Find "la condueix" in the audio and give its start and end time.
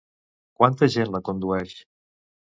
1.17-1.77